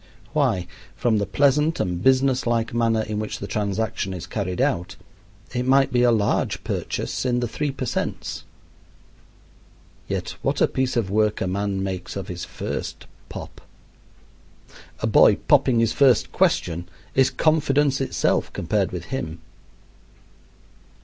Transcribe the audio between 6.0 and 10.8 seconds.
a large purchase in the three per cents. Yet what a